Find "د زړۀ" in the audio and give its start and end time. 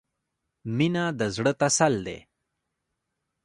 1.19-1.53